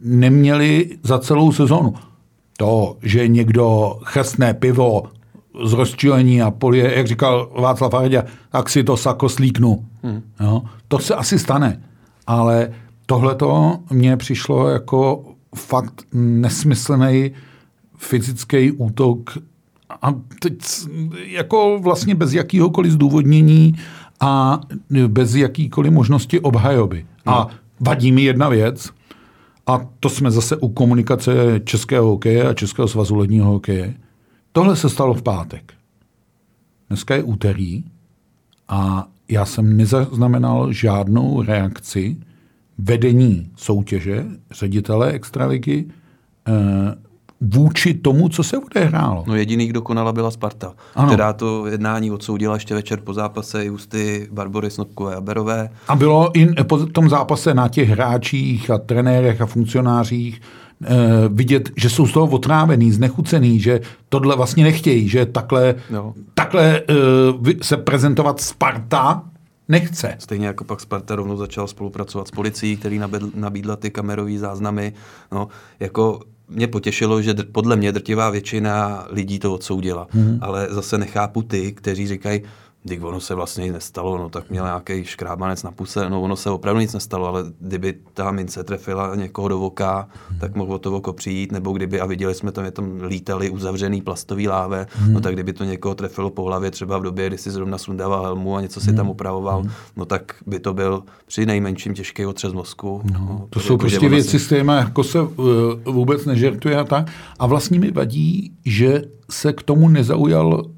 [0.02, 1.94] neměli za celou sezonu.
[2.58, 5.02] To, že někdo chrsne pivo
[5.64, 9.84] z rozčilení a polije, jak říkal Václav Hrdě, tak si to sako slíknu.
[10.02, 10.22] Hmm.
[10.40, 10.62] Jo?
[10.88, 11.82] To se asi stane.
[12.26, 12.72] Ale
[13.06, 15.24] tohleto mně přišlo jako
[15.56, 17.30] fakt nesmyslný
[17.96, 19.38] fyzický útok
[20.02, 20.54] a teď
[21.26, 23.74] jako vlastně bez jakýhokoliv zdůvodnění
[24.20, 24.60] a
[25.06, 27.06] bez jakýkoliv možnosti obhajoby.
[27.26, 27.50] A hmm.
[27.80, 28.90] vadí mi jedna věc,
[29.66, 33.94] a to jsme zase u komunikace Českého hokeje a Českého svazu ledního hokeje,
[34.56, 35.72] Tohle se stalo v pátek.
[36.88, 37.84] Dneska je úterý
[38.68, 42.16] a já jsem nezaznamenal žádnou reakci
[42.78, 45.84] vedení soutěže, ředitele extraligy,
[46.48, 46.52] eh,
[47.40, 49.24] vůči tomu, co se odehrálo.
[49.26, 51.08] No jediný, kdo konala, byla Sparta, ano.
[51.08, 55.70] která to jednání odsoudila ještě večer po zápase i ústy Barbory Snobkové a Berové.
[55.88, 60.40] A bylo i po tom zápase na těch hráčích a trenérech a funkcionářích
[61.28, 66.14] vidět, že jsou z toho otrávený, znechucený, že tohle vlastně nechtějí, že takhle, no.
[66.34, 66.82] takhle
[67.36, 69.22] uh, se prezentovat Sparta
[69.68, 70.16] nechce.
[70.18, 74.92] Stejně jako pak Sparta rovnou začal spolupracovat s policií, který nabídl, nabídla ty kamerové záznamy.
[75.32, 75.48] No,
[75.80, 80.06] jako mě potěšilo, že podle mě drtivá většina lidí to odsoudila.
[80.10, 80.38] Hmm.
[80.40, 82.42] Ale zase nechápu ty, kteří říkají,
[82.86, 86.36] Dík, ono se vlastně nic nestalo, no tak měl nějaký škrábanec na puse, no ono
[86.36, 90.38] se opravdu nic nestalo, ale kdyby ta mince trefila někoho do voka, hmm.
[90.38, 94.00] tak mohlo to oko přijít, nebo kdyby, a viděli jsme tam, je tam lítali uzavřený
[94.00, 95.14] plastový láve, hmm.
[95.14, 98.22] no tak kdyby to někoho trefilo po hlavě třeba v době, kdy si zrovna sundával
[98.22, 98.96] helmu a něco si hmm.
[98.96, 99.70] tam upravoval, hmm.
[99.96, 103.00] no tak by to byl při nejmenším těžký otřes mozku.
[103.12, 105.26] No, no, to, to jsou jako, prostě věci, s kterými jako se uh,
[105.84, 107.10] vůbec nežertuje a tak.
[107.38, 110.73] A vlastně mi vadí, že se k tomu nezaujal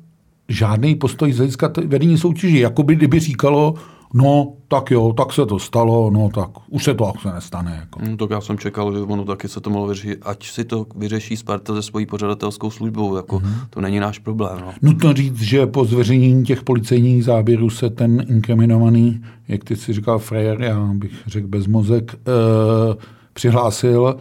[0.49, 2.59] žádný postoj z hlediska vedení soutěži.
[2.59, 3.75] Jakoby kdyby říkalo,
[4.15, 7.77] no tak jo, tak se to stalo, no tak už se to asi nestane.
[7.81, 8.01] Jako.
[8.11, 10.87] No, tak já jsem čekal, že ono taky se to mohlo vyřešit, ať si to
[10.97, 13.67] vyřeší Sparta se svojí pořadatelskou službou, jako mm-hmm.
[13.71, 14.59] to není náš problém.
[14.61, 14.73] No.
[14.83, 20.19] Nutno říct, že po zveřejnění těch policejních záběrů se ten inkriminovaný, jak ty si říkal
[20.19, 22.97] Frejer, já bych řekl bezmozek, eh,
[23.33, 24.17] přihlásil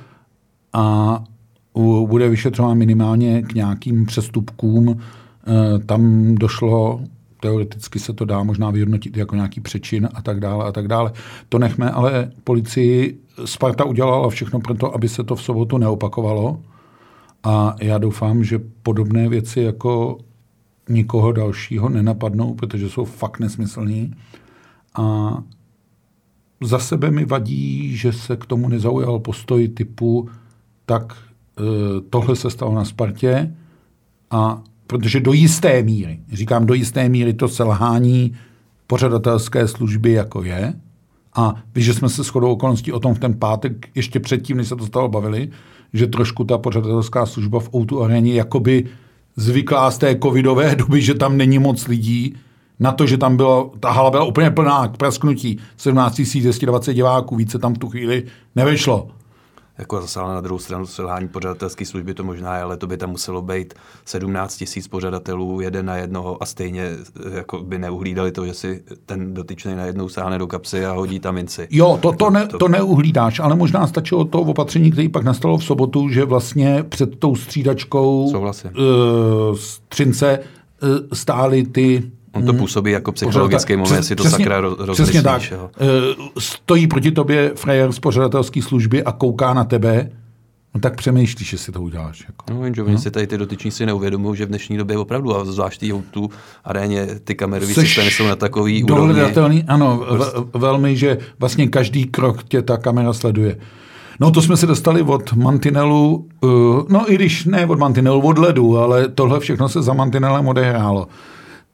[0.74, 1.24] a
[2.08, 5.00] bude vyšetřován minimálně k nějakým přestupkům,
[5.86, 7.02] tam došlo,
[7.40, 11.12] teoreticky se to dá možná vyhodnotit jako nějaký přečin a tak dále a tak dále.
[11.50, 16.62] To nechme, ale policii Sparta udělala všechno pro to, aby se to v sobotu neopakovalo.
[17.44, 20.18] A já doufám, že podobné věci jako
[20.90, 24.14] nikoho dalšího nenapadnou, protože jsou fakt nesmyslní.
[24.96, 25.38] A
[26.62, 30.30] za sebe mi vadí, že se k tomu nezaujal postoj typu
[30.86, 31.18] tak
[31.60, 33.56] eh, tohle se stalo na Spartě
[34.32, 38.34] a protože do jisté míry, říkám do jisté míry to selhání
[38.88, 40.74] pořadatelské služby jako je,
[41.36, 44.68] a víš, že jsme se shodou okolností o tom v ten pátek, ještě předtím, než
[44.68, 45.50] se to stalo, bavili,
[45.94, 48.86] že trošku ta pořadatelská služba v Outu aréně jakoby
[49.36, 52.36] zvyklá z té covidové doby, že tam není moc lidí,
[52.80, 57.36] na to, že tam bylo, ta hala byla úplně plná k prasknutí, 17 220 diváků,
[57.36, 58.24] více tam v tu chvíli
[58.56, 59.08] nevešlo
[59.78, 62.98] jako zase ale na druhou stranu selhání pořadatelské služby to možná je, ale to by
[62.98, 63.74] tam muselo být
[64.06, 68.84] 17 tisíc pořadatelů, jeden na jednoho a stejně eh, jako by neuhlídali to, že si
[69.06, 71.68] ten dotyčný najednou sáhne do kapsy a hodí tam minci.
[71.72, 75.64] Jo, to, to, ne, to neuhlídáš, ale možná stačilo to opatření, které pak nastalo v
[75.64, 78.72] sobotu, že vlastně před tou střídačkou Souhlasím.
[78.72, 80.40] Uh, střince
[80.84, 82.60] uh, stály ty On to hmm.
[82.60, 85.04] působí jako psychologický moment, jestli to přesně, sakra rozlišíš.
[85.04, 85.52] Přesně tak.
[85.52, 85.70] Jo.
[85.80, 90.10] Eh, stojí proti tobě frajer z pořadatelské služby a kouká na tebe,
[90.76, 92.26] No tak přemýšlíš, jestli to uděláš.
[92.28, 92.54] Jako.
[92.54, 93.00] No, jenže oni no?
[93.00, 96.30] si tady ty dotyční si neuvědomují, že v dnešní době opravdu, a zvlášť tu
[96.64, 99.64] aréně, ty kamerový systémy jsou na takový úrovni.
[99.68, 103.58] Ano, v, velmi, že vlastně každý krok tě ta kamera sleduje.
[104.20, 106.52] No to jsme se dostali od mantinelu, uh,
[106.90, 111.08] no i když ne od mantinelu, od ledu, ale tohle všechno se za mantinelem odehrálo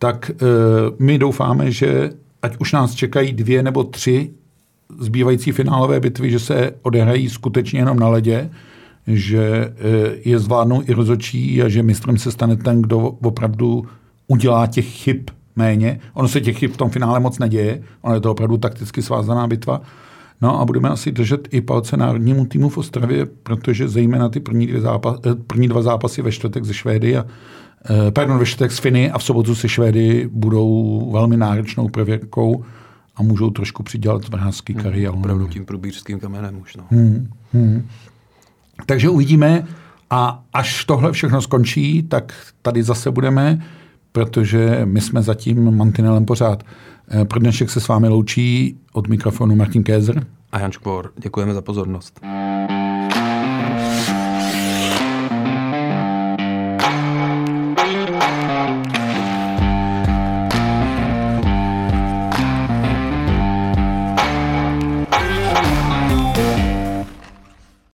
[0.01, 0.33] tak e,
[0.99, 2.09] my doufáme, že
[2.41, 4.29] ať už nás čekají dvě nebo tři
[4.99, 8.49] zbývající finálové bitvy, že se odehrají skutečně jenom na ledě,
[9.07, 9.73] že e,
[10.29, 13.85] je zvládnou i rozočí a že mistrem se stane ten, kdo opravdu
[14.27, 15.99] udělá těch chyb méně.
[16.13, 19.47] Ono se těch chyb v tom finále moc neděje, ono je to opravdu takticky svázaná
[19.47, 19.81] bitva.
[20.41, 24.67] No a budeme asi držet i palce národnímu týmu v Ostravě, protože zejména ty první,
[24.67, 27.70] dvě zápas, e, první dva zápasy ve čtvrtek ze Švédy a Eh,
[28.13, 32.63] pardon, ve čtvrtek s Finy a v sobotu se Švédy budou velmi náročnou prověrkou
[33.15, 35.13] a můžou trošku přidělat vrázky hmm, kariéru.
[35.13, 36.75] Opravdu tím průbířským kamenem už.
[36.75, 36.83] No.
[36.89, 37.87] Hmm, hmm.
[38.85, 39.67] Takže uvidíme
[40.09, 43.65] a až tohle všechno skončí, tak tady zase budeme,
[44.11, 46.63] protože my jsme zatím mantinelem pořád.
[47.09, 51.11] Eh, pro dnešek se s vámi loučí od mikrofonu Martin Kézer a Jan Škvor.
[51.17, 52.21] Děkujeme za pozornost.